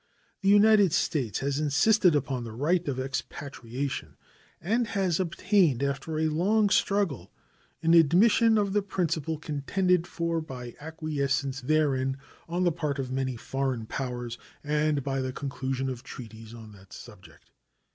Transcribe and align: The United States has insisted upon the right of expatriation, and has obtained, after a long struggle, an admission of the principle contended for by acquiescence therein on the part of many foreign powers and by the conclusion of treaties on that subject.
The 0.41 0.49
United 0.49 0.93
States 0.93 1.41
has 1.41 1.59
insisted 1.59 2.15
upon 2.15 2.43
the 2.43 2.53
right 2.53 2.87
of 2.87 2.97
expatriation, 2.99 4.17
and 4.59 4.87
has 4.87 5.19
obtained, 5.19 5.83
after 5.83 6.17
a 6.17 6.25
long 6.27 6.71
struggle, 6.71 7.31
an 7.83 7.93
admission 7.93 8.57
of 8.57 8.73
the 8.73 8.81
principle 8.81 9.37
contended 9.37 10.07
for 10.07 10.41
by 10.41 10.73
acquiescence 10.79 11.61
therein 11.61 12.17
on 12.49 12.63
the 12.63 12.71
part 12.71 12.97
of 12.97 13.11
many 13.11 13.35
foreign 13.35 13.85
powers 13.85 14.39
and 14.63 15.03
by 15.03 15.21
the 15.21 15.31
conclusion 15.31 15.87
of 15.87 16.01
treaties 16.01 16.51
on 16.51 16.71
that 16.71 16.93
subject. 16.93 17.51